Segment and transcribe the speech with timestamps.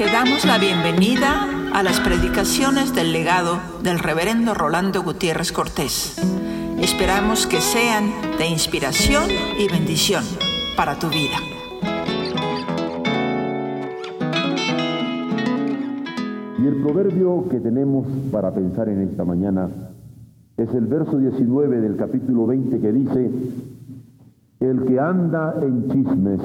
[0.00, 6.16] Te damos la bienvenida a las predicaciones del legado del reverendo Rolando Gutiérrez Cortés.
[6.80, 8.06] Esperamos que sean
[8.38, 9.24] de inspiración
[9.58, 10.24] y bendición
[10.74, 11.36] para tu vida.
[16.62, 19.68] Y el proverbio que tenemos para pensar en esta mañana
[20.56, 23.30] es el verso 19 del capítulo 20 que dice,
[24.60, 26.40] el que anda en chismes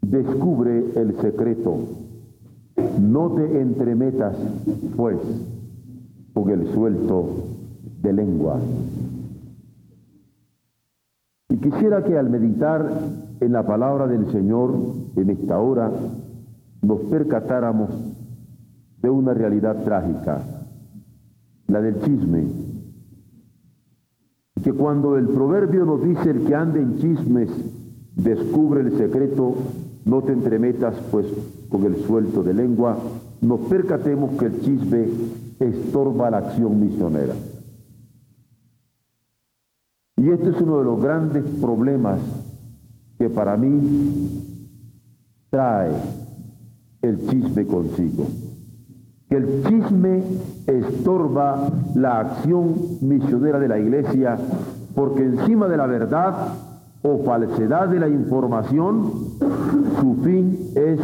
[0.00, 2.07] descubre el secreto.
[3.00, 4.36] No te entremetas,
[4.96, 5.18] pues,
[6.34, 7.28] con el suelto
[8.02, 8.58] de lengua.
[11.48, 12.90] Y quisiera que al meditar
[13.40, 14.74] en la palabra del Señor
[15.16, 15.90] en esta hora,
[16.82, 17.90] nos percatáramos
[19.02, 20.42] de una realidad trágica,
[21.66, 22.46] la del chisme.
[24.62, 27.48] Que cuando el proverbio nos dice el que ande en chismes
[28.16, 29.54] descubre el secreto,
[30.08, 31.26] no te entremetas pues
[31.68, 32.96] con el suelto de lengua,
[33.42, 35.06] nos percatemos que el chisme
[35.60, 37.34] estorba la acción misionera.
[40.16, 42.20] Y este es uno de los grandes problemas
[43.18, 44.56] que para mí
[45.50, 45.92] trae
[47.02, 48.26] el chisme consigo.
[49.28, 50.22] Que el chisme
[50.66, 54.38] estorba la acción misionera de la iglesia
[54.94, 56.34] porque encima de la verdad
[57.02, 59.12] o falsedad de la información,
[60.00, 61.00] su fin es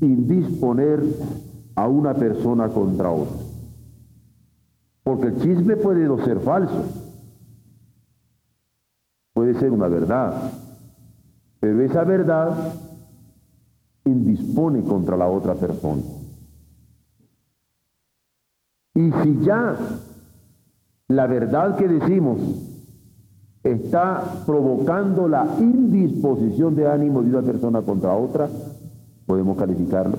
[0.00, 1.02] indisponer
[1.76, 3.36] a una persona contra otra.
[5.02, 6.84] Porque el chisme puede no ser falso,
[9.32, 10.52] puede ser una verdad,
[11.60, 12.74] pero esa verdad
[14.04, 16.02] indispone contra la otra persona.
[18.94, 19.76] Y si ya
[21.08, 22.69] la verdad que decimos
[23.62, 28.48] está provocando la indisposición de ánimo de una persona contra otra,
[29.26, 30.16] podemos calificarlo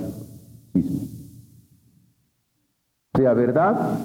[3.14, 4.00] Sea verdad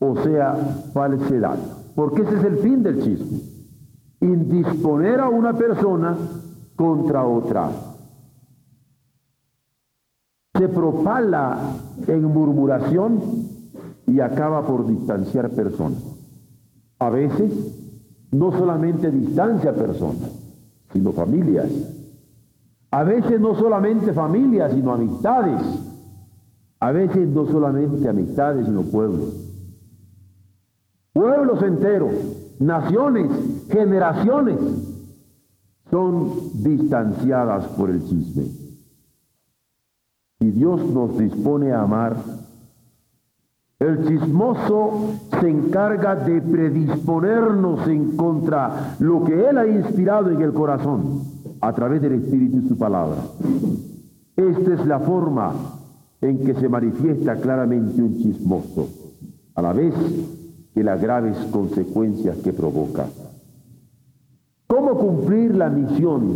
[0.00, 0.54] o sea
[0.92, 1.58] falsedad.
[1.94, 3.38] Porque ese es el fin del chisme.
[4.20, 6.16] Indisponer a una persona
[6.74, 7.70] contra otra.
[10.58, 11.58] Se propala
[12.06, 13.20] en murmuración
[14.06, 16.02] y acaba por distanciar personas.
[16.98, 17.79] A veces
[18.32, 20.30] no solamente distancia personas,
[20.92, 21.70] sino familias.
[22.90, 25.62] A veces no solamente familias, sino amistades.
[26.80, 29.34] A veces no solamente amistades, sino pueblos.
[31.12, 32.12] Pueblos enteros,
[32.58, 33.30] naciones,
[33.68, 34.58] generaciones
[35.90, 38.44] son distanciadas por el chisme.
[40.38, 42.16] Y Dios nos dispone a amar
[43.80, 50.52] el chismoso se encarga de predisponernos en contra lo que Él ha inspirado en el
[50.52, 51.22] corazón
[51.62, 53.22] a través del Espíritu y su palabra.
[54.36, 55.54] Esta es la forma
[56.20, 58.86] en que se manifiesta claramente un chismoso,
[59.54, 59.94] a la vez
[60.74, 63.06] que las graves consecuencias que provoca.
[64.66, 66.34] ¿Cómo cumplir la misión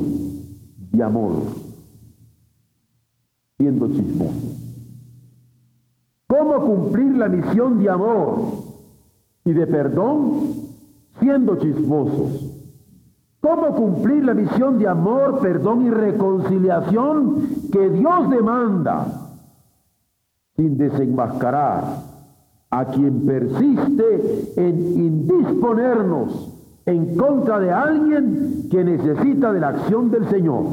[0.93, 1.43] de amor
[3.59, 4.64] siendo chismoso?
[6.45, 8.37] ¿Cómo cumplir la misión de amor
[9.47, 10.41] y de perdón
[11.19, 12.61] siendo chismosos?
[13.41, 19.07] ¿Cómo cumplir la misión de amor, perdón y reconciliación que Dios demanda
[20.55, 21.83] sin desenmascarar
[22.69, 26.53] a quien persiste en indisponernos
[26.85, 30.67] en contra de alguien que necesita de la acción del Señor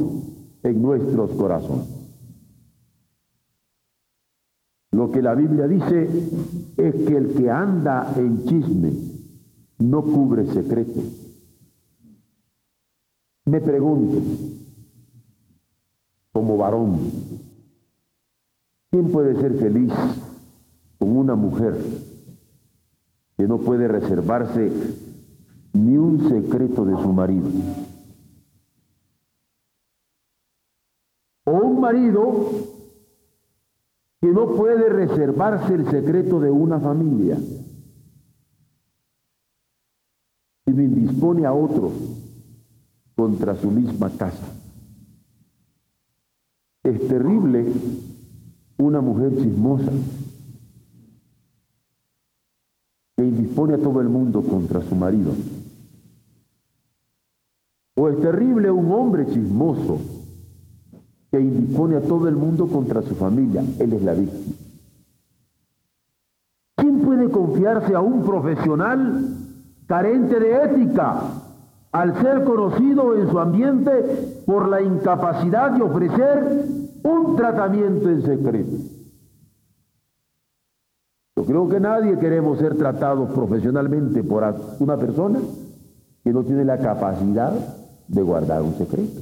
[0.63, 2.00] en nuestros corazones?
[5.01, 6.03] Lo que la Biblia dice
[6.77, 8.93] es que el que anda en chisme
[9.79, 11.03] no cubre secretos.
[13.45, 14.21] Me pregunto,
[16.31, 16.99] como varón,
[18.91, 19.91] ¿quién puede ser feliz
[20.99, 21.83] con una mujer
[23.37, 24.71] que no puede reservarse
[25.73, 27.49] ni un secreto de su marido?
[31.45, 32.70] O un marido
[34.21, 37.39] que no puede reservarse el secreto de una familia,
[40.63, 41.91] sino indispone a otro
[43.15, 44.45] contra su misma casa.
[46.83, 47.73] Es terrible
[48.77, 49.91] una mujer chismosa
[53.17, 55.33] que indispone a todo el mundo contra su marido.
[57.95, 60.20] O es terrible un hombre chismoso
[61.31, 63.63] que indispone a todo el mundo contra su familia.
[63.79, 64.55] Él es la víctima.
[66.75, 69.37] ¿Quién puede confiarse a un profesional
[69.87, 71.21] carente de ética
[71.91, 73.91] al ser conocido en su ambiente
[74.45, 76.65] por la incapacidad de ofrecer
[77.03, 78.77] un tratamiento en secreto.
[81.35, 84.43] Yo creo que nadie queremos ser tratados profesionalmente por
[84.79, 85.39] una persona
[86.23, 87.51] que no tiene la capacidad
[88.07, 89.19] de guardar un secreto.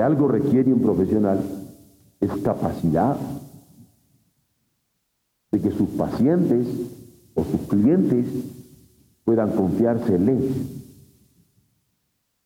[0.00, 1.40] Algo requiere un profesional
[2.20, 3.16] es capacidad
[5.50, 6.66] de que sus pacientes
[7.34, 8.26] o sus clientes
[9.24, 10.54] puedan confiarse en él.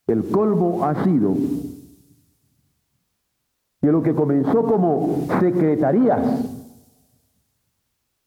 [0.07, 1.35] El colmo ha sido
[3.81, 6.45] que lo que comenzó como secretarías,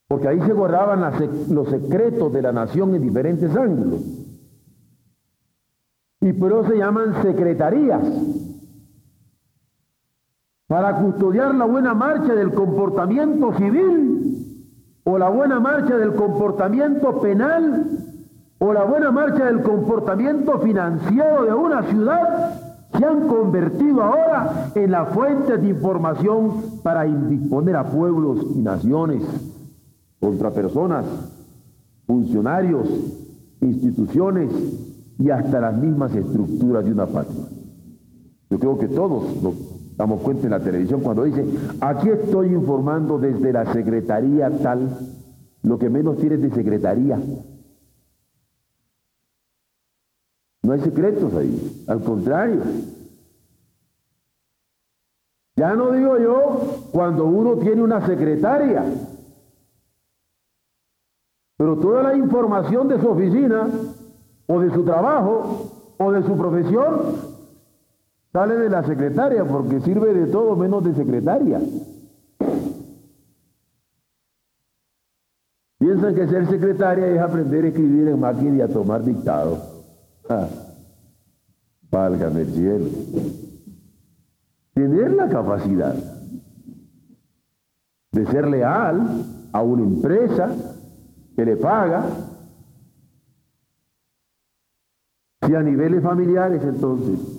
[0.08, 1.02] porque ahí se guardaban
[1.50, 4.02] los secretos de la nación en diferentes ángulos,
[6.22, 8.04] y por eso se llaman secretarías,
[10.68, 14.16] para custodiar la buena marcha del comportamiento civil
[15.04, 17.86] o la buena marcha del comportamiento penal
[18.58, 22.62] o la buena marcha del comportamiento financiero de una ciudad
[22.98, 29.22] se han convertido ahora en la fuente de información para indisponer a pueblos y naciones
[30.20, 31.06] contra personas,
[32.08, 32.88] funcionarios,
[33.62, 34.52] instituciones
[35.20, 37.46] y hasta las mismas estructuras de una patria.
[38.50, 39.24] Yo creo que todos
[39.96, 41.46] damos cuenta en la televisión cuando dice,
[41.82, 44.90] aquí estoy informando desde la secretaría tal,
[45.64, 47.20] lo que menos tiene de secretaría.
[50.64, 52.62] No hay secretos ahí, al contrario.
[55.56, 58.84] Ya no digo yo cuando uno tiene una secretaria,
[61.58, 63.70] pero toda la información de su oficina
[64.48, 67.35] o de su trabajo o de su profesión
[68.36, 71.58] sale de la secretaria porque sirve de todo menos de secretaria.
[75.80, 79.58] Piensan que ser secretaria es aprender a escribir en máquina y a tomar dictado.
[80.28, 80.50] Ah,
[81.90, 82.90] válgame el cielo.
[84.74, 85.96] Tener la capacidad
[88.12, 89.24] de ser leal
[89.54, 90.50] a una empresa
[91.38, 92.04] que le paga,
[95.48, 97.35] si a niveles familiares entonces,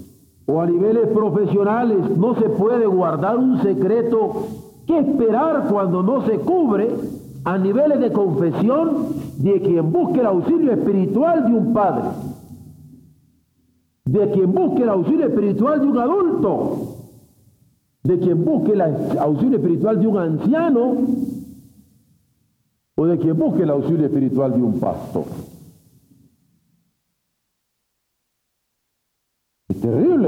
[0.47, 4.47] o a niveles profesionales no se puede guardar un secreto,
[4.87, 6.89] ¿qué esperar cuando no se cubre
[7.45, 9.09] a niveles de confesión
[9.39, 12.05] de quien busque el auxilio espiritual de un padre?
[14.07, 16.97] de quien busque el auxilio espiritual de un adulto,
[18.05, 20.97] de quien busque el auxilio espiritual de un anciano
[22.95, 25.25] o de quien busque el auxilio espiritual de un pastor.
[29.69, 30.25] Es terrible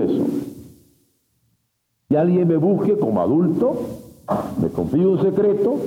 [2.08, 3.81] Si alguien me busque como adulto,
[4.60, 5.78] me confíe un secreto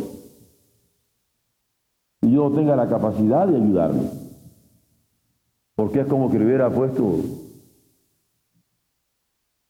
[2.21, 4.09] y yo no tenga la capacidad de ayudarme.
[5.75, 7.15] Porque es como que le hubiera puesto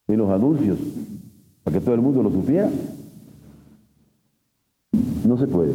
[0.07, 0.77] en los anuncios
[1.63, 2.69] para que todo el mundo lo supiera.
[5.25, 5.73] No se puede.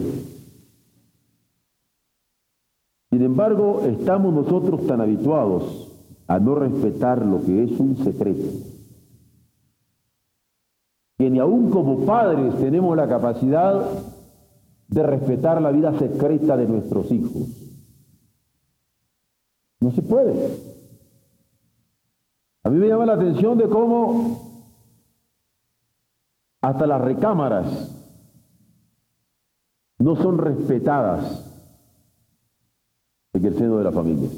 [3.11, 5.86] Sin embargo, estamos nosotros tan habituados
[6.29, 8.49] a no respetar lo que es un secreto,
[11.19, 13.89] que ni aún como padres tenemos la capacidad
[14.89, 17.67] de respetar la vida secreta de nuestros hijos.
[19.81, 20.77] No se puede.
[22.65, 24.47] A mí me llama la atención de cómo
[26.61, 27.93] hasta las recámaras
[29.99, 31.45] no son respetadas
[33.33, 34.29] en el seno de la familia.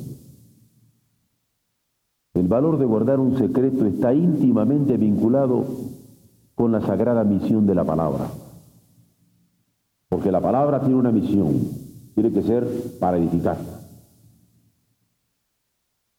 [2.48, 5.66] El valor de guardar un secreto está íntimamente vinculado
[6.54, 8.24] con la sagrada misión de la palabra.
[10.08, 11.52] Porque la palabra tiene una misión,
[12.14, 12.66] tiene que ser
[12.98, 13.58] para edificar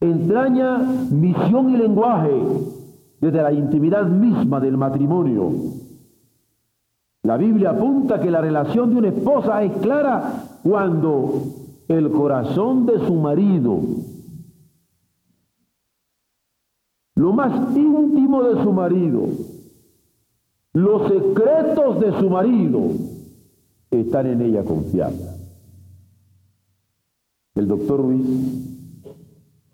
[0.02, 0.78] entraña
[1.10, 2.42] misión y lenguaje
[3.20, 5.52] desde la intimidad misma del matrimonio.
[7.24, 11.34] La Biblia apunta que la relación de una esposa es clara cuando
[11.88, 13.82] el corazón de su marido,
[17.20, 19.26] lo más íntimo de su marido,
[20.72, 22.80] los secretos de su marido,
[23.92, 25.20] están en ella confiados.
[27.56, 28.26] El doctor Ruiz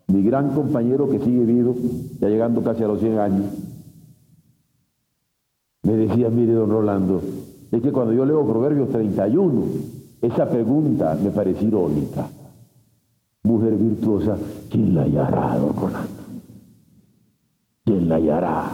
[0.07, 1.75] mi gran compañero que sigue vivo,
[2.19, 3.45] ya llegando casi a los 100 años,
[5.83, 7.21] me decía, mire, don Rolando,
[7.71, 9.65] es que cuando yo leo Proverbios 31,
[10.23, 12.27] esa pregunta me pareció irónica.
[13.43, 14.35] Mujer virtuosa,
[14.71, 16.14] ¿quién la hallará, don Rolando?
[18.05, 18.71] ¿Quién la?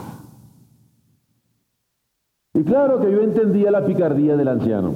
[2.54, 4.94] Y claro que yo entendía la picardía del anciano,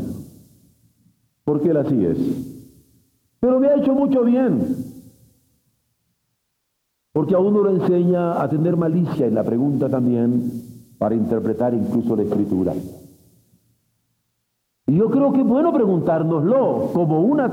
[1.45, 2.17] porque él así es.
[3.39, 4.93] Pero me ha hecho mucho bien.
[7.13, 10.51] Porque a uno lo enseña a tener malicia en la pregunta también
[10.97, 12.73] para interpretar incluso la escritura.
[14.87, 17.49] Y yo creo que es bueno preguntárnoslo como una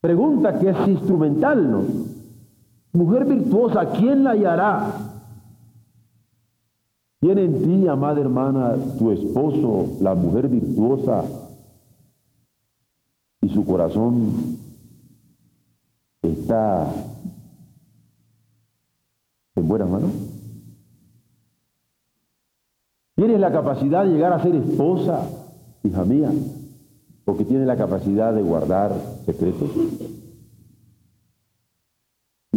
[0.00, 2.13] pregunta que es instrumental, ¿no?
[2.94, 4.86] Mujer virtuosa, ¿quién la hallará?
[7.18, 11.24] ¿Tiene en ti, amada hermana, tu esposo, la mujer virtuosa,
[13.40, 14.58] y su corazón
[16.22, 16.86] está
[19.56, 20.10] en buenas manos?
[23.16, 25.20] ¿Tienes la capacidad de llegar a ser esposa,
[25.82, 26.30] hija mía?
[27.24, 28.92] Porque tienes la capacidad de guardar
[29.26, 29.70] secretos.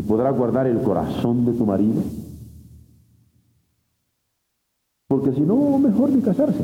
[0.08, 2.02] ¿Y podrás guardar el corazón de tu marido?
[5.10, 6.64] Porque si no, mejor ni casarse.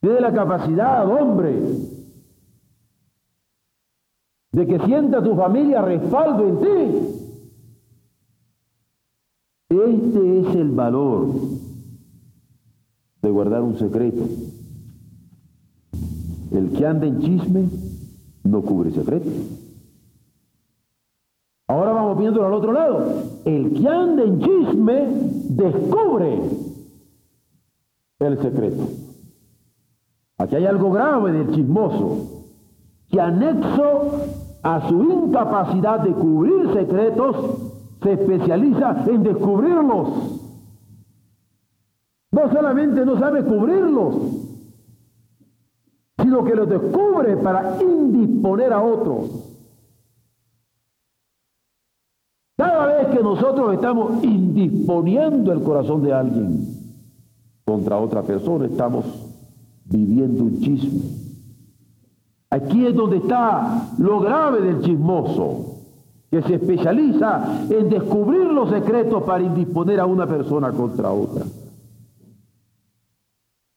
[0.00, 1.60] Tienes la capacidad, hombre,
[4.52, 6.98] de que sienta tu familia respaldo en ti.
[9.70, 11.34] Este es el valor
[13.22, 14.22] de guardar un secreto.
[16.52, 17.68] El que anda en chisme
[18.44, 19.30] no cubre secreto.
[22.16, 23.22] Viéndolo al otro lado.
[23.44, 25.06] El que anda en chisme
[25.50, 26.40] descubre
[28.18, 28.82] el secreto.
[30.38, 32.44] Aquí hay algo grave del chismoso,
[33.08, 34.10] que anexo
[34.62, 37.36] a su incapacidad de cubrir secretos,
[38.02, 40.08] se especializa en descubrirlos.
[42.32, 44.14] No solamente no sabe cubrirlos,
[46.18, 49.55] sino que los descubre para indisponer a otros.
[53.16, 56.66] Que nosotros estamos indisponiendo el corazón de alguien
[57.64, 59.06] contra otra persona, estamos
[59.86, 61.00] viviendo un chisme.
[62.50, 65.76] Aquí es donde está lo grave del chismoso
[66.30, 71.46] que se especializa en descubrir los secretos para indisponer a una persona contra otra.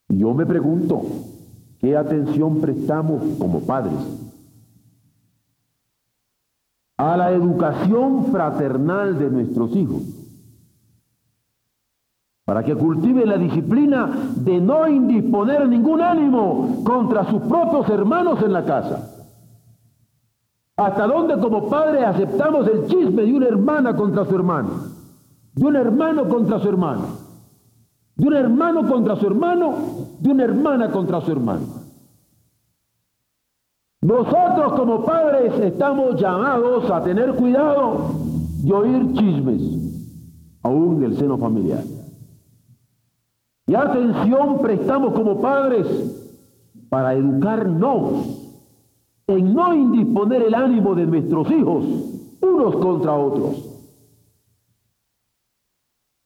[0.10, 1.01] Y yo me pregunto,
[1.79, 4.18] ¿qué atención prestamos como padres
[7.00, 10.01] a la educación fraternal de nuestros hijos?
[12.44, 18.51] Para que cultiven la disciplina de no indisponer ningún ánimo contra sus propios hermanos en
[18.51, 19.15] la casa.
[20.75, 24.70] ¿Hasta dónde como padres aceptamos el chisme de una hermana contra su hermano?
[25.53, 27.06] De un hermano contra su hermano.
[28.15, 29.74] De un hermano contra su hermano.
[30.20, 31.78] De una hermana contra su hermano.
[34.09, 38.09] Nosotros como padres estamos llamados a tener cuidado
[38.63, 39.61] de oír chismes,
[40.63, 41.83] aún del seno familiar.
[43.67, 45.85] Y atención prestamos como padres
[46.89, 48.47] para educarnos
[49.27, 51.85] en no indisponer el ánimo de nuestros hijos
[52.41, 53.63] unos contra otros.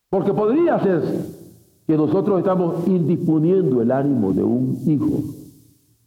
[0.10, 1.02] Porque podría ser
[1.86, 5.22] que nosotros estamos indisponiendo el ánimo de un hijo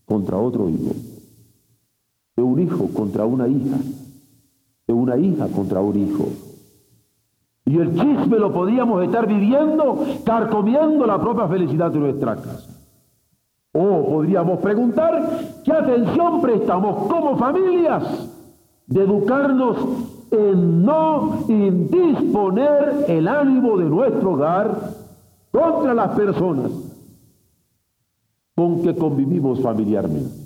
[0.07, 0.95] contra otro hijo,
[2.37, 3.79] de un hijo contra una hija,
[4.87, 6.29] de una hija contra un hijo.
[7.65, 12.71] Y el chisme lo podríamos estar viviendo, carcomiendo la propia felicidad de nuestra casa.
[13.73, 18.05] O podríamos preguntar, ¿qué atención prestamos como familias
[18.87, 19.77] de educarnos
[20.31, 24.95] en no indisponer el ánimo de nuestro hogar
[25.51, 26.71] contra las personas
[28.55, 30.46] con que convivimos familiarmente?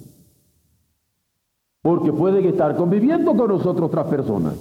[1.82, 4.54] Porque pueden estar conviviendo con nosotros otras personas.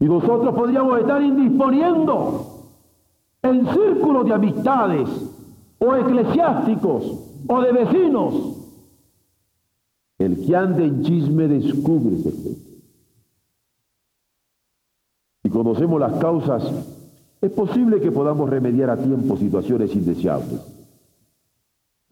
[0.00, 2.54] Y nosotros podríamos estar indisponiendo
[3.42, 5.08] en círculos de amistades
[5.78, 7.04] o eclesiásticos
[7.46, 8.34] o de vecinos.
[10.18, 12.16] El que anda en chisme descubre.
[15.42, 16.64] Si conocemos las causas,
[17.40, 20.60] es posible que podamos remediar a tiempo situaciones indeseables.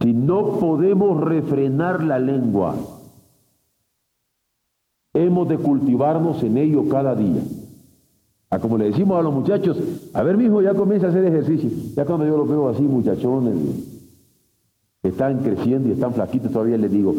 [0.00, 2.74] Si no podemos refrenar la lengua,
[5.14, 7.42] hemos de cultivarnos en ello cada día.
[8.50, 9.78] A como le decimos a los muchachos,
[10.12, 11.70] a ver, mi hijo, ya comienza a hacer ejercicio.
[11.96, 13.54] Ya cuando yo los veo así, muchachones,
[15.02, 17.14] están creciendo y están flaquitos, todavía les digo,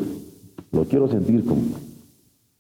[0.71, 1.57] lo quiero sentir con,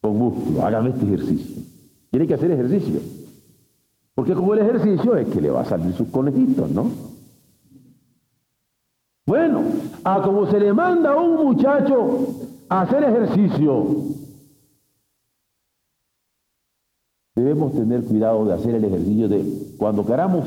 [0.01, 1.63] con músculo, hágame este ejercicio.
[2.09, 2.99] Tiene que hacer ejercicio.
[4.15, 6.87] Porque como el ejercicio es que le va a salir sus conejitos, ¿no?
[9.25, 9.63] Bueno,
[10.03, 12.27] a como se le manda a un muchacho
[12.69, 13.87] a hacer ejercicio,
[17.35, 19.43] debemos tener cuidado de hacer el ejercicio de
[19.77, 20.45] cuando queramos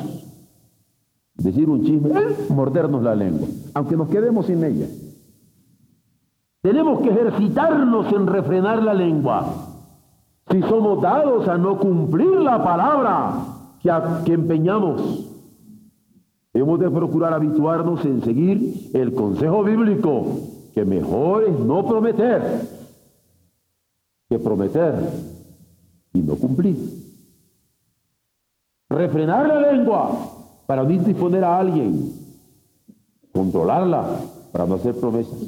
[1.35, 2.11] decir un chisme,
[2.49, 4.87] mordernos la lengua, aunque nos quedemos sin ella.
[6.63, 9.73] Tenemos que ejercitarnos en refrenar la lengua.
[10.51, 13.57] si somos dados a no cumplir la palabra
[14.25, 15.31] que, empeñamos.
[16.53, 20.25] Hemos de procurar habituarnos en seguir el consejo bíblico,
[20.75, 22.77] que mejor es no prometer
[24.29, 24.95] que prometer
[26.17, 26.77] y no cumplir.
[28.89, 30.11] Refrenar la lengua
[30.67, 32.13] para no disponer a alguien,
[33.33, 34.21] controlarla
[34.53, 35.39] para no hacer promesas,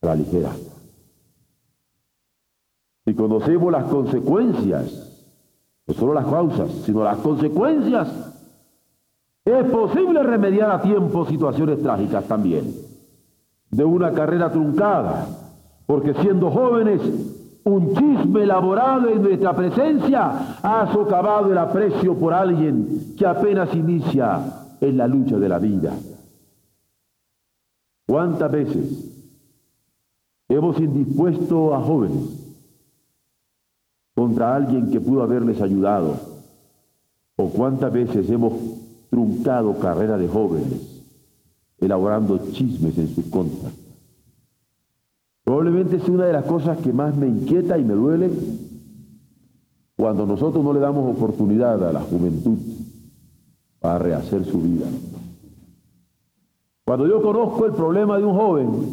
[0.00, 0.52] la ligera.
[3.04, 5.02] Si conocemos las consecuencias,
[5.86, 8.08] no solo las causas, sino las consecuencias,
[9.44, 12.74] es posible remediar a tiempo situaciones trágicas también,
[13.70, 15.26] de una carrera truncada,
[15.86, 17.00] porque siendo jóvenes,
[17.66, 24.40] un chisme elaborado en nuestra presencia ha socavado el aprecio por alguien que apenas inicia
[24.80, 25.92] en la lucha de la vida.
[28.06, 29.12] ¿Cuántas veces
[30.48, 32.54] hemos indispuesto a jóvenes
[34.14, 36.20] contra alguien que pudo haberles ayudado?
[37.34, 38.52] ¿O cuántas veces hemos
[39.10, 41.02] truncado carrera de jóvenes
[41.80, 43.70] elaborando chismes en su contra?
[45.46, 48.32] Probablemente es una de las cosas que más me inquieta y me duele
[49.96, 52.58] cuando nosotros no le damos oportunidad a la juventud
[53.78, 54.86] para rehacer su vida.
[56.84, 58.92] Cuando yo conozco el problema de un joven,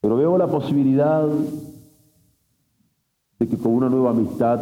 [0.00, 1.24] pero veo la posibilidad
[3.38, 4.60] de que con una nueva amistad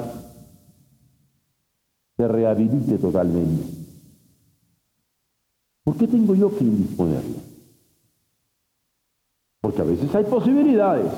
[2.18, 3.64] se rehabilite totalmente.
[5.82, 7.41] ¿Por qué tengo yo que indisponerlo?
[9.82, 11.10] A veces hay posibilidades.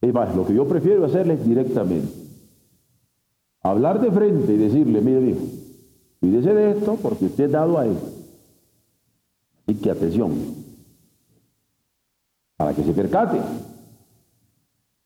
[0.00, 2.12] Es más, lo que yo prefiero hacerles directamente.
[3.62, 5.46] Hablar de frente y decirle, mire hijo,
[6.18, 7.96] cuídese de esto porque usted ha dado a él.
[9.68, 10.32] Y que atención,
[12.56, 13.38] para que se percate.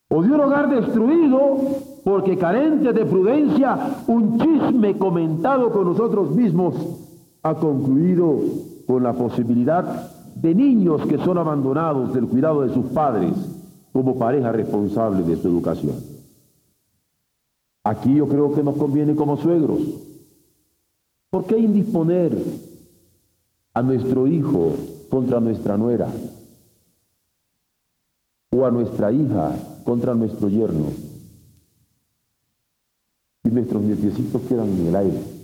[0.08, 1.58] O de un hogar destruido
[2.02, 6.74] porque carente de prudencia, un chisme comentado con nosotros mismos
[7.42, 8.38] ha concluido
[8.86, 13.32] con la posibilidad de niños que son abandonados del cuidado de sus padres
[13.92, 15.96] como pareja responsable de su educación.
[17.82, 19.80] Aquí yo creo que nos conviene como suegros.
[21.30, 22.36] ¿Por qué indisponer
[23.72, 24.74] a nuestro hijo
[25.08, 26.08] contra nuestra nuera?
[28.50, 30.86] O a nuestra hija contra nuestro yerno?
[33.44, 35.39] Y nuestros nietecitos quedan en el aire.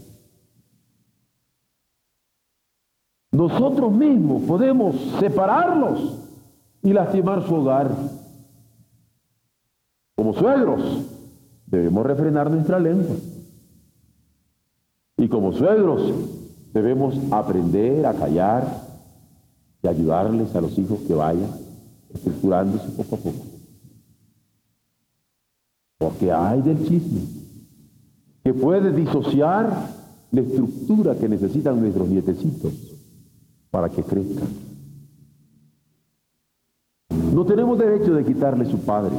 [3.36, 6.16] Nosotros mismos podemos separarlos
[6.82, 7.94] y lastimar su hogar.
[10.14, 10.80] Como suegros,
[11.66, 13.14] debemos refrenar nuestra lengua.
[15.18, 16.14] Y como suegros,
[16.72, 18.86] debemos aprender a callar
[19.82, 21.50] y ayudarles a los hijos que vayan
[22.14, 23.44] estructurándose poco a poco.
[25.98, 27.20] Porque hay del chisme
[28.42, 29.90] que puede disociar
[30.30, 32.95] la estructura que necesitan nuestros nietecitos
[33.76, 34.48] para que crezcan.
[37.10, 39.14] No tenemos derecho de quitarle su padre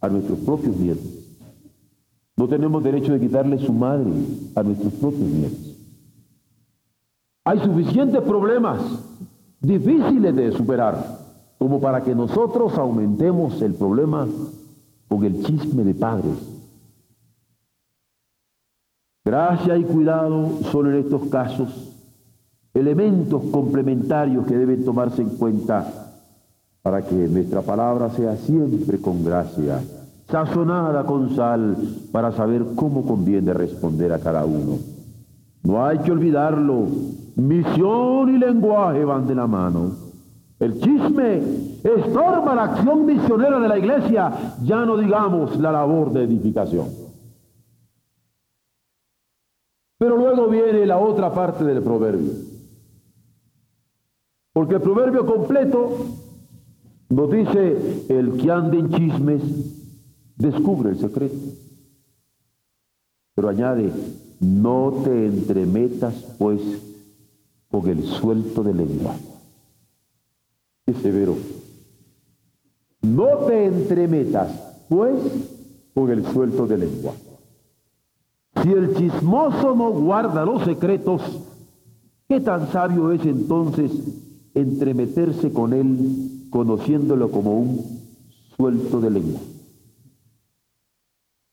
[0.00, 1.04] a nuestros propios nietos.
[2.38, 4.10] No tenemos derecho de quitarle su madre
[4.54, 5.76] a nuestros propios nietos.
[7.44, 8.80] Hay suficientes problemas
[9.60, 11.18] difíciles de superar
[11.58, 14.26] como para que nosotros aumentemos el problema
[15.06, 16.38] con el chisme de padres.
[19.22, 21.92] Gracia y cuidado son en estos casos
[22.76, 25.86] elementos complementarios que deben tomarse en cuenta
[26.82, 29.80] para que nuestra palabra sea siempre con gracia,
[30.28, 31.74] sazonada con sal,
[32.12, 34.78] para saber cómo conviene responder a cada uno.
[35.62, 36.86] No hay que olvidarlo,
[37.36, 39.92] misión y lenguaje van de la mano.
[40.60, 41.42] El chisme
[41.82, 46.88] estorba la acción misionera de la iglesia, ya no digamos la labor de edificación.
[49.98, 52.55] Pero luego viene la otra parte del proverbio.
[54.56, 55.98] Porque el proverbio completo
[57.10, 59.42] nos dice, el que anda en chismes
[60.34, 61.36] descubre el secreto.
[63.34, 63.92] Pero añade,
[64.40, 66.62] no te entremetas pues
[67.70, 69.14] con el suelto de lengua.
[70.86, 71.36] Qué severo.
[73.02, 75.18] No te entremetas pues
[75.92, 77.12] con el suelto de lengua.
[78.62, 81.20] Si el chismoso no guarda los secretos,
[82.26, 83.92] ¿qué tan sabio es entonces
[84.56, 88.00] entremeterse con él conociéndolo como un
[88.56, 89.40] suelto de lengua,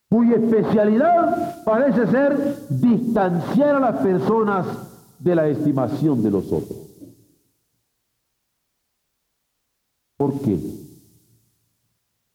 [0.09, 4.65] cuya especialidad parece ser distanciar a las personas
[5.19, 6.79] de la estimación de los otros.
[10.15, 10.57] ¿Por qué?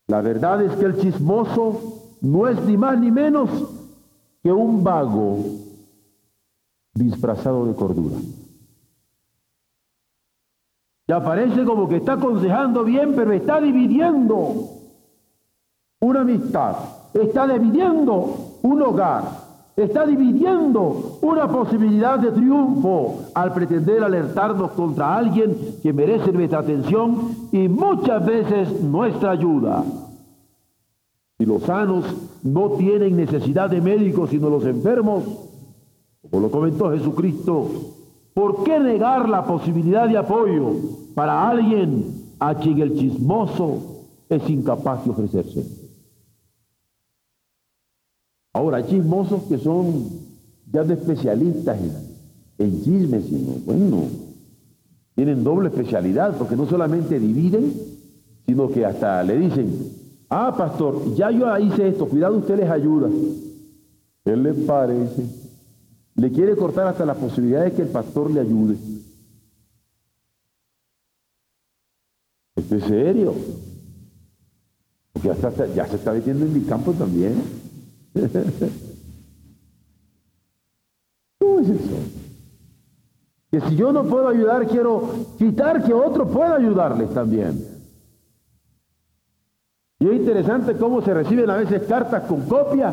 [0.06, 3.48] La verdad es que el chismoso no es ni más ni menos
[4.42, 5.38] que un vago
[6.92, 8.16] disfrazado de cordura.
[11.08, 14.68] Ya parece como que está aconsejando bien, pero está dividiendo
[16.00, 16.76] una amistad,
[17.14, 19.24] está dividiendo un hogar,
[19.74, 27.34] está dividiendo una posibilidad de triunfo al pretender alertarnos contra alguien que merece nuestra atención
[27.52, 29.82] y muchas veces nuestra ayuda.
[31.38, 32.04] Si los sanos
[32.42, 35.24] no tienen necesidad de médicos sino los enfermos,
[36.20, 37.96] como lo comentó Jesucristo,
[38.38, 40.70] ¿por qué negar la posibilidad de apoyo
[41.12, 42.04] para alguien
[42.38, 45.66] a quien el chismoso es incapaz de ofrecerse?
[48.52, 50.04] Ahora, hay chismosos que son
[50.70, 54.04] ya de especialistas en, en chismes, sino, bueno,
[55.16, 57.72] tienen doble especialidad, porque no solamente dividen,
[58.46, 59.68] sino que hasta le dicen,
[60.30, 63.08] ah, pastor, ya yo hice esto, cuidado, usted les ayuda.
[64.24, 65.47] ¿Qué le parece?
[66.18, 68.76] Le quiere cortar hasta la posibilidad de que el pastor le ayude.
[72.56, 73.36] Esto es serio.
[75.12, 75.28] Porque
[75.76, 77.40] ya, se está metiendo en mi campo también.
[81.38, 81.98] ¿Cómo es eso?
[83.52, 87.64] Que si yo no puedo ayudar, quiero quitar que otro pueda ayudarles también.
[90.00, 92.92] Y es interesante cómo se reciben a veces cartas con copia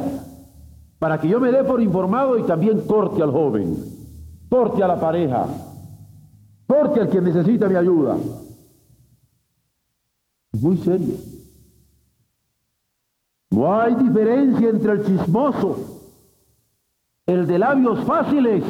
[1.00, 3.76] para que yo me dé por informado y también corte al joven,
[4.50, 5.48] corte a la pareja,
[6.68, 8.18] corte al que necesita mi ayuda.
[10.54, 11.16] Muy serio.
[13.52, 15.78] No hay diferencia entre el chismoso,
[17.26, 18.64] el de labios fáciles,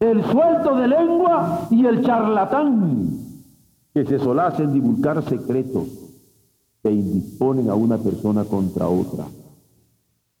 [0.00, 3.28] el suelto de lengua y el charlatán
[3.92, 5.88] que se solace en divulgar secretos
[6.82, 9.26] que indisponen a una persona contra otra.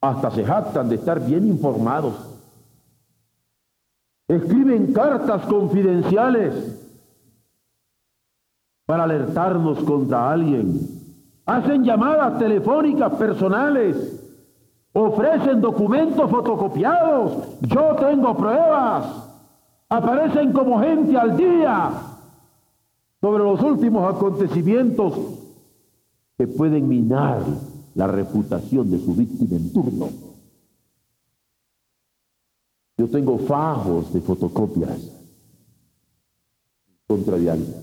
[0.00, 2.14] Hasta se jactan de estar bien informados.
[4.28, 6.78] Escriben cartas confidenciales
[8.86, 10.80] para alertarnos contra alguien.
[11.46, 14.24] Hacen llamadas telefónicas personales.
[14.92, 17.60] Ofrecen documentos fotocopiados.
[17.62, 19.24] Yo tengo pruebas.
[19.88, 21.90] Aparecen como gente al día
[23.20, 25.14] sobre los últimos acontecimientos
[26.36, 27.40] que pueden minar
[27.98, 30.08] la reputación de su víctima en turno.
[32.96, 35.00] Yo tengo fajos de fotocopias
[37.08, 37.74] contra alguien.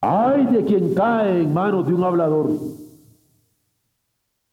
[0.00, 2.50] Hay de quien cae en manos de un hablador.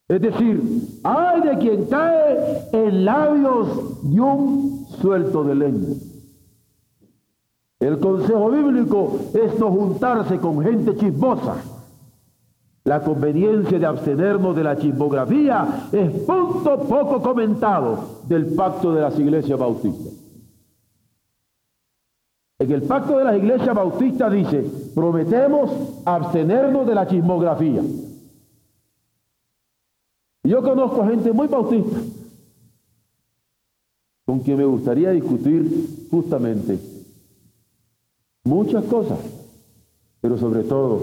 [0.09, 5.95] Es decir, hay de quien cae en labios de un suelto de lengua.
[7.79, 11.78] El consejo bíblico es no juntarse con gente chismosa
[12.83, 19.19] la conveniencia de abstenernos de la chismografía es punto poco comentado del pacto de las
[19.19, 20.13] iglesias bautistas.
[22.59, 25.71] En el pacto de las iglesias bautistas dice, prometemos
[26.05, 27.81] abstenernos de la chismografía.
[30.43, 31.97] Yo conozco gente muy bautista
[34.25, 36.79] con quien me gustaría discutir justamente
[38.43, 39.19] muchas cosas,
[40.21, 41.01] pero sobre todo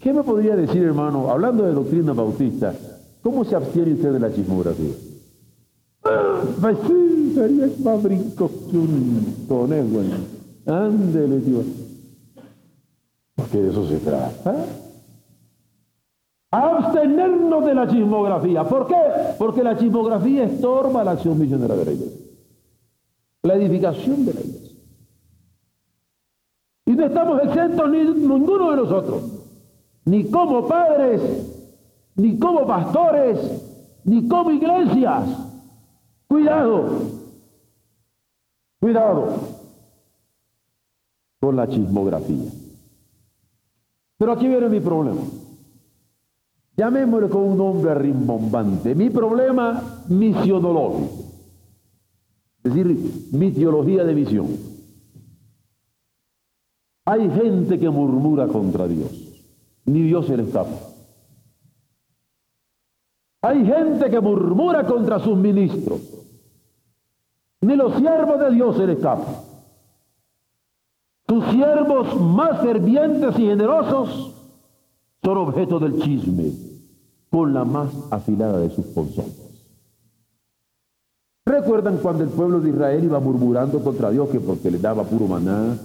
[0.00, 2.72] ¿Qué me podría decir, hermano, hablando de doctrina bautista,
[3.22, 4.92] cómo se abstiene usted de la chismografía?
[6.04, 6.76] Ah, pues
[9.48, 10.00] conejo.
[10.66, 11.62] Ándele, tío.
[13.34, 14.66] Porque de eso se trata.
[16.50, 18.64] Abstenernos de la chismografía.
[18.64, 18.96] ¿Por qué?
[19.36, 22.26] Porque la chismografía estorba la acción misionera de la iglesia.
[23.42, 24.78] La edificación de la iglesia.
[26.86, 29.37] Y no estamos exentos ni ninguno de nosotros
[30.08, 31.20] ni como padres,
[32.16, 33.38] ni como pastores,
[34.04, 35.28] ni como iglesias.
[36.26, 36.88] Cuidado,
[38.80, 39.34] cuidado
[41.38, 42.50] con la chismografía.
[44.16, 45.20] Pero aquí viene mi problema.
[46.74, 48.94] Llamémosle con un nombre rimbombante.
[48.94, 51.24] Mi problema misionológico.
[52.64, 54.46] Es decir, mi teología de misión.
[57.04, 59.27] Hay gente que murmura contra Dios
[59.88, 60.76] ni Dios se le escapa.
[63.40, 66.00] Hay gente que murmura contra sus ministros,
[67.60, 69.36] ni los siervos de Dios se le escapan.
[71.28, 74.34] Sus siervos más fervientes y generosos
[75.22, 76.52] son objeto del chisme
[77.30, 79.48] con la más afilada de sus ponzones.
[81.44, 85.26] ¿Recuerdan cuando el pueblo de Israel iba murmurando contra Dios que porque le daba puro
[85.26, 85.76] maná,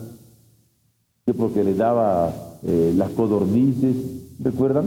[1.26, 3.96] que porque le daba eh, las codornices,
[4.40, 4.86] ¿recuerdan?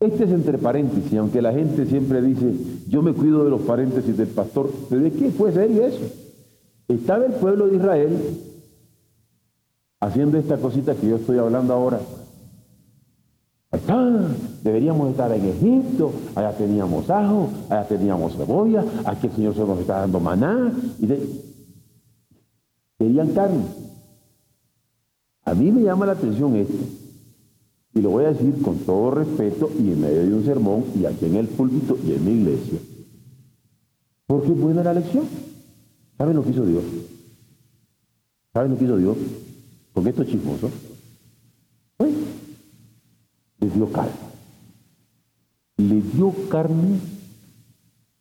[0.00, 2.52] Este es entre paréntesis, aunque la gente siempre dice,
[2.88, 6.04] yo me cuido de los paréntesis del pastor, ¿de qué fue serio eso?
[6.88, 8.16] Estaba el pueblo de Israel
[10.00, 12.00] haciendo esta cosita que yo estoy hablando ahora.
[13.70, 14.28] Acá
[14.62, 19.80] deberíamos estar en Egipto, allá teníamos ajo, allá teníamos cebolla, aquí el Señor se nos
[19.80, 20.72] está dando maná.
[21.00, 21.08] Y
[22.98, 23.64] Querían carne.
[25.44, 26.84] A mí me llama la atención esto,
[27.94, 31.04] y lo voy a decir con todo respeto y en medio de un sermón y
[31.04, 32.78] aquí en el púlpito y en mi iglesia,
[34.26, 35.24] porque es buena la lección.
[36.16, 36.84] ¿Saben lo que hizo Dios?
[38.52, 39.16] ¿Saben lo que hizo Dios?
[39.92, 40.70] Con estos chismosos.
[41.96, 42.14] Pues,
[43.58, 44.12] les dio carne.
[45.76, 47.00] Le dio carne,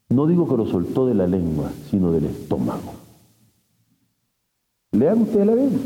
[0.09, 2.93] no digo que lo soltó de la lengua, sino del estómago.
[4.91, 5.79] Lean ustedes la Biblia,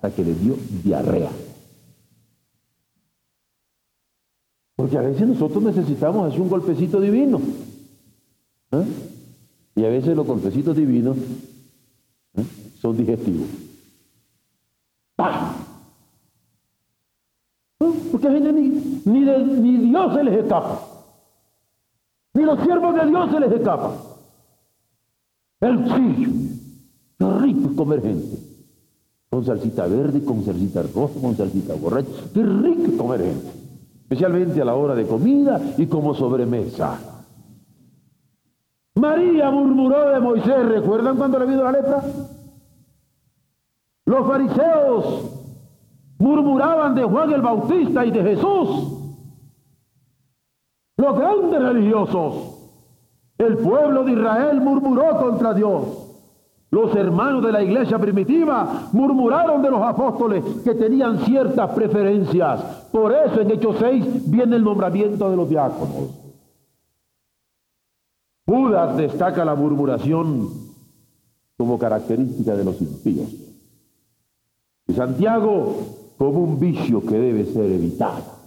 [0.00, 1.30] hasta que le dio diarrea.
[4.76, 7.40] Porque a veces nosotros necesitamos hacer un golpecito divino.
[8.70, 8.84] ¿eh?
[9.74, 11.16] Y a veces los golpecitos divinos
[12.36, 12.44] ¿eh?
[12.80, 13.48] son digestivos.
[15.16, 15.56] ¡Pah!
[18.12, 20.80] Porque a veces ni, Dios se les escapa.
[22.34, 23.96] Ni los siervos de Dios se les escapa.
[25.60, 26.30] El chillo.
[27.18, 28.47] Qué rico comer gente.
[29.30, 32.08] Con salsita verde, con salsita roja, con salsita borracha.
[32.32, 33.58] Qué rico comer gente
[34.08, 36.98] especialmente a la hora de comida y como sobremesa.
[38.94, 42.02] María murmuró de Moisés, ¿recuerdan cuando le vino la lepra?
[44.06, 45.44] Los fariseos
[46.18, 48.94] murmuraban de Juan el Bautista y de Jesús.
[50.96, 52.70] Los grandes religiosos,
[53.36, 56.07] el pueblo de Israel murmuró contra Dios.
[56.70, 62.60] Los hermanos de la iglesia primitiva murmuraron de los apóstoles que tenían ciertas preferencias.
[62.92, 66.10] Por eso en Hechos 6 viene el nombramiento de los diáconos.
[68.46, 70.50] Judas destaca la murmuración
[71.56, 73.34] como característica de los impíos.
[74.86, 75.74] Y Santiago
[76.18, 78.38] como un vicio que debe ser evitado.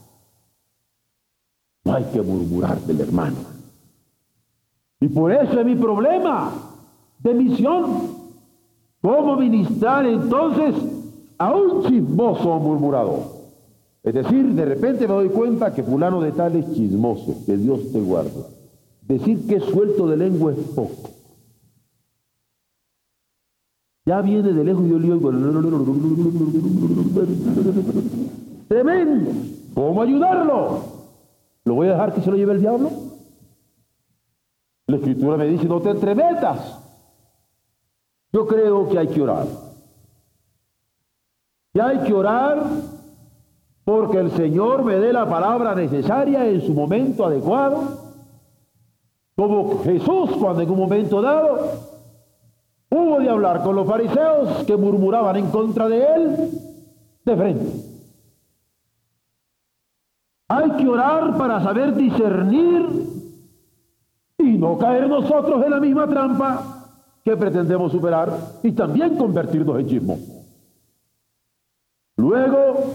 [1.83, 3.37] No hay que murmurar del hermano.
[4.99, 6.70] Y por eso es mi problema
[7.21, 8.21] de misión.
[9.01, 10.75] ¿Cómo ministrar entonces
[11.37, 13.41] a un chismoso murmurador?
[14.03, 17.91] Es decir, de repente me doy cuenta que fulano de tal es chismoso, que Dios
[17.91, 18.43] te guarde.
[19.01, 21.09] Decir que suelto de lengua es poco.
[24.05, 25.31] Ya viene de lejos y yo le oigo.
[28.67, 29.31] Tremendo.
[29.75, 30.79] ¿Cómo ayudarlo?
[31.65, 32.89] ¿Lo voy a dejar que se lo lleve el diablo?
[34.87, 36.80] La escritura me dice, no te entremetas.
[38.33, 39.45] Yo creo que hay que orar.
[41.73, 42.63] Y hay que orar
[43.83, 47.99] porque el Señor me dé la palabra necesaria en su momento adecuado,
[49.35, 51.91] como Jesús cuando en un momento dado
[52.89, 56.51] hubo de hablar con los fariseos que murmuraban en contra de él
[57.25, 57.71] de frente.
[60.49, 62.85] Hay que orar para saber discernir
[64.37, 66.80] y no caer nosotros en la misma trampa
[67.23, 70.19] que pretendemos superar y también convertirnos en chismo.
[72.17, 72.93] Luego,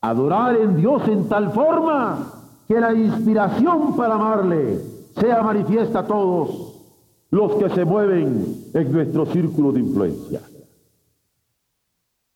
[0.00, 2.32] adorar en Dios en tal forma
[2.66, 4.80] que la inspiración para amarle
[5.18, 6.76] sea manifiesta a todos
[7.30, 10.40] los que se mueven en nuestro círculo de influencia.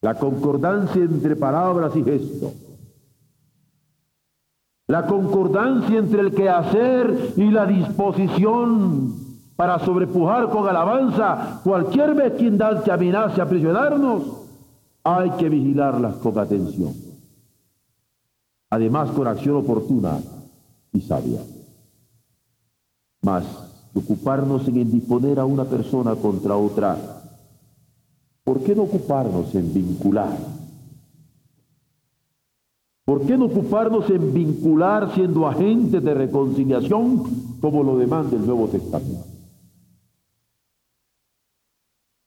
[0.03, 2.53] La concordancia entre palabras y gestos.
[4.87, 9.24] La concordancia entre el quehacer y la disposición
[9.57, 14.23] para sobrepujar con alabanza cualquier mezquindad que amenace a aprisionarnos,
[15.05, 16.93] hay que vigilarlas con atención.
[18.71, 20.19] Además, con acción oportuna
[20.93, 21.41] y sabia.
[23.23, 23.45] Mas,
[23.95, 26.97] ocuparnos en disponer a una persona contra otra,
[28.43, 30.37] ¿por qué no ocuparnos en vincular?
[33.05, 37.23] ¿Por qué no ocuparnos en vincular siendo agentes de reconciliación
[37.61, 39.34] como lo demanda el Nuevo Testamento?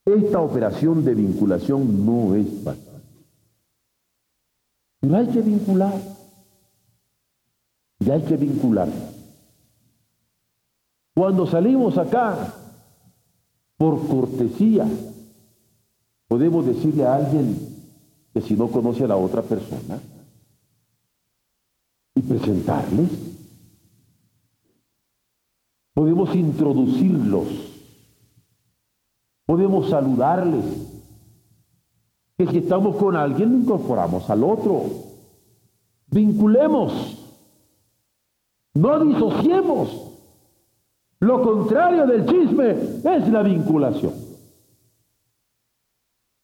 [0.08, 2.82] Esta operación de vinculación no es fácil.
[5.02, 6.02] Pero hay que vincular.
[8.00, 8.88] Y hay que vincular.
[11.14, 12.54] Cuando salimos acá,
[13.76, 14.88] por cortesía,
[16.30, 17.58] podemos decirle a alguien
[18.34, 20.00] que si no conoce a la otra persona
[22.16, 23.10] y presentarles,
[25.94, 27.67] podemos introducirlos
[29.48, 30.66] Podemos saludarles.
[32.38, 34.84] que si estamos con alguien incorporamos al otro.
[36.12, 37.18] Vinculemos.
[38.76, 40.12] No disociemos.
[41.20, 42.72] Lo contrario del chisme
[43.04, 44.14] es la vinculación.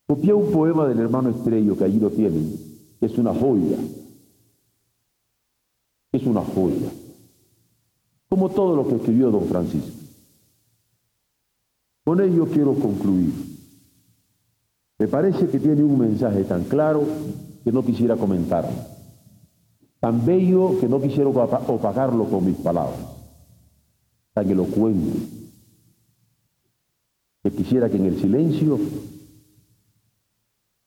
[0.07, 2.57] Copié un poema del hermano Estrello, que allí lo tienen,
[2.99, 3.77] es una joya.
[6.11, 6.89] Es una joya.
[8.29, 10.02] Como todo lo que escribió don Francisco.
[12.03, 13.31] Con ello quiero concluir.
[14.99, 17.03] Me parece que tiene un mensaje tan claro
[17.63, 18.71] que no quisiera comentarlo.
[19.99, 22.99] Tan bello que no quisiera opacarlo con mis palabras.
[24.33, 25.19] Tan elocuente
[27.43, 28.79] que quisiera que en el silencio,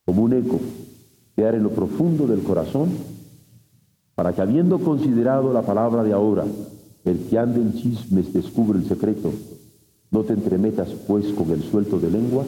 [0.05, 0.59] como un eco,
[1.35, 2.91] quedara en lo profundo del corazón,
[4.15, 6.47] para que habiendo considerado la palabra de ahora,
[7.05, 9.31] el que ande en chismes descubre el secreto,
[10.11, 12.45] no te entremetas pues con el suelto de lengua,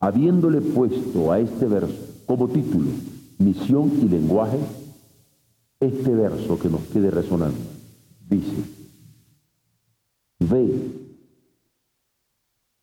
[0.00, 1.94] habiéndole puesto a este verso
[2.26, 2.90] como título
[3.38, 4.58] misión y lenguaje,
[5.80, 7.58] este verso que nos quede resonando
[8.28, 8.62] dice,
[10.40, 10.92] ve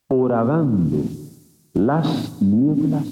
[0.07, 1.03] horadando
[1.73, 3.05] las nieblas,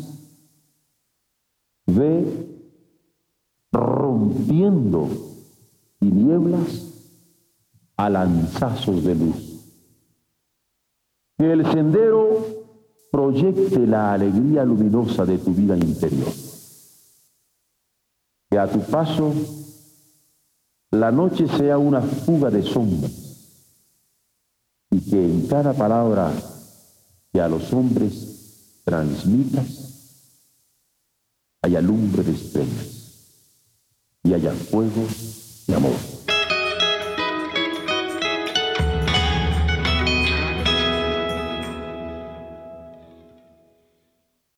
[1.85, 2.47] ve
[3.71, 5.09] rompiendo
[5.99, 6.93] tinieblas
[7.97, 9.52] a lanzazos de luz.
[11.37, 12.45] Que el sendero
[13.11, 16.31] proyecte la alegría luminosa de tu vida interior.
[18.49, 19.33] Que a tu paso
[20.91, 23.23] la noche sea una fuga de sombras
[24.91, 26.31] y que en cada palabra
[27.31, 29.83] que a los hombres transmitas
[31.63, 32.93] haya lumbre de estrellas
[34.23, 35.07] y haya fuego
[35.67, 36.12] de amor.